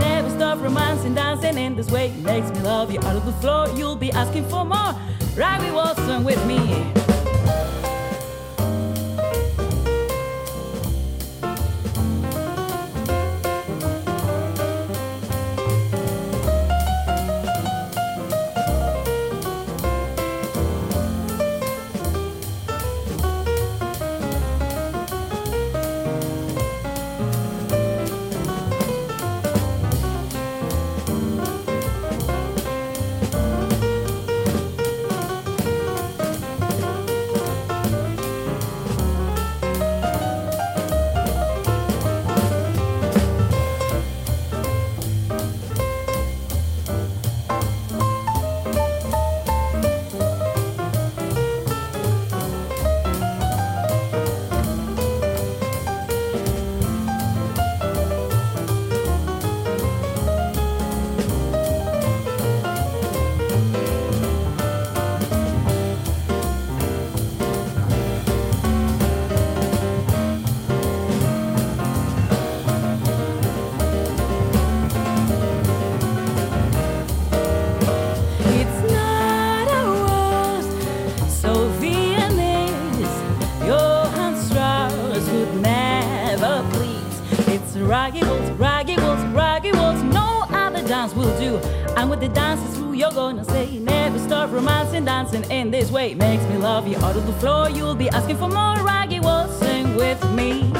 romancing, 0.69 1.15
dancing 1.15 1.57
in 1.57 1.75
this 1.75 1.91
way. 1.91 2.13
Makes 2.19 2.51
me 2.51 2.61
love 2.61 2.93
you 2.93 2.99
out 3.01 3.17
of 3.17 3.25
the 3.25 3.33
floor. 3.33 3.69
You'll 3.71 3.97
be 3.97 4.13
asking 4.13 4.49
for 4.49 4.65
more. 4.65 4.95
Raggy 5.35 5.71
waltzing 5.71 6.25
with 6.25 6.45
me. 6.47 6.98
Raggy 87.81 88.23
waltz, 88.25 88.51
raggy 88.51 88.97
waltz, 88.97 89.23
raggy 89.35 89.73
waltz. 89.73 90.03
No 90.03 90.45
other 90.51 90.87
dance 90.87 91.15
will 91.15 91.37
do. 91.39 91.57
And 91.97 92.11
with 92.11 92.21
the 92.21 92.29
dances 92.29 92.77
who 92.77 92.93
you're 92.93 93.11
gonna 93.11 93.45
say, 93.45 93.79
never 93.79 94.19
stop 94.19 94.51
romancing, 94.53 95.05
dancing 95.05 95.45
in 95.51 95.71
this 95.71 95.91
way. 95.91 96.15
Makes 96.15 96.45
me 96.45 96.57
love 96.57 96.87
you 96.87 96.97
out 96.99 97.17
of 97.17 97.27
the 97.27 97.33
floor. 97.35 97.71
You'll 97.71 97.95
be 97.95 98.09
asking 98.11 98.37
for 98.37 98.49
more 98.49 98.77
raggy 98.85 99.21
waltzing 99.21 99.97
with 99.97 100.23
me. 100.33 100.71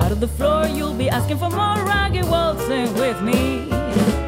Out 0.00 0.12
of 0.12 0.20
the 0.20 0.28
floor, 0.28 0.66
you'll 0.66 0.94
be 0.94 1.10
asking 1.10 1.38
for 1.38 1.50
more 1.50 1.84
raggy 1.84 2.22
waltzing 2.22 2.92
with 2.94 3.20
me. 3.22 4.27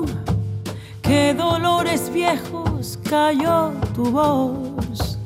dolores 1.33 2.11
viejos 2.11 2.99
cayó 3.09 3.71
tu 3.93 4.05
voz 4.11 5.17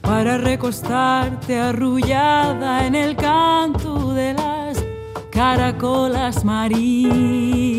para 0.00 0.38
recostarte 0.38 1.58
arrullada 1.58 2.86
en 2.86 2.94
el 2.94 3.16
canto 3.16 4.12
de 4.14 4.34
las 4.34 4.82
caracolas 5.30 6.44
marinas. 6.44 7.76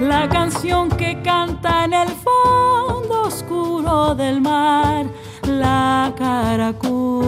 La 0.00 0.28
canción 0.28 0.88
que 0.88 1.22
canta 1.22 1.84
en 1.84 1.94
el 1.94 2.08
fondo 2.08 3.22
oscuro 3.22 4.14
del 4.14 4.40
mar, 4.40 5.06
la 5.46 6.12
caracola. 6.18 7.18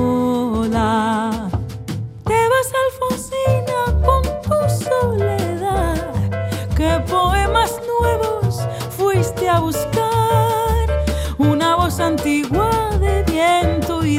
Te 2.24 2.34
vas, 2.34 2.72
Alfonsina, 2.84 3.80
con 4.04 4.22
tu 4.42 4.58
soledad. 4.84 6.12
¿Qué 6.76 7.00
poemas 7.08 7.45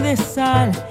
de 0.07 0.15
sal 0.15 0.86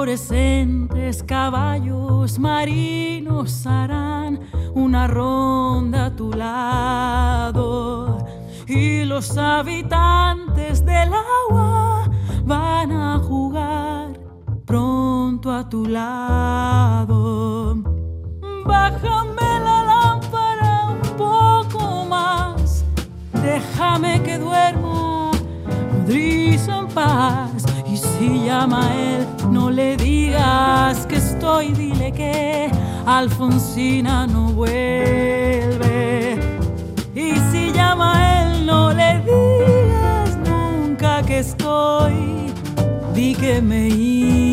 y 0.00 0.16
fosforescentes 0.16 1.22
caballos 1.24 2.38
marinos 2.38 3.66
harán 3.66 4.40
una 4.74 5.06
ronda 5.06 6.06
a 6.06 6.16
tu 6.16 6.32
lado 6.32 8.26
y 8.66 9.04
los 9.04 9.36
habitantes 9.36 10.84
del 10.86 11.12
agua 11.12 12.08
van 12.44 12.92
a 12.92 13.18
jugar 13.18 14.18
pronto 14.64 15.52
a 15.52 15.68
tu 15.68 15.84
lado. 15.84 17.76
Bájame 18.64 19.60
la 19.64 19.84
lámpara 19.84 20.88
un 20.88 21.16
poco 21.18 22.06
más. 22.06 22.84
Déjame 23.34 24.22
que 24.22 24.38
duerma 24.38 25.30
nodriza 26.10 26.78
en 26.78 26.88
paz. 26.88 27.64
Y 27.86 27.96
si 27.96 28.44
llama 28.44 28.94
él, 28.94 29.26
no 29.70 29.76
le 29.76 29.96
digas 29.96 31.06
que 31.06 31.16
estoy, 31.16 31.72
dile 31.72 32.10
que 32.10 32.68
Alfonsina 33.06 34.26
no 34.26 34.48
vuelve. 34.52 36.38
Y 37.14 37.36
si 37.52 37.70
llama 37.72 38.14
a 38.16 38.42
él, 38.42 38.66
no 38.66 38.92
le 38.92 39.20
digas 39.20 40.36
nunca 40.38 41.22
que 41.22 41.38
estoy, 41.38 42.52
di 43.14 43.32
que 43.36 43.62
me 43.62 43.86
he 43.86 44.49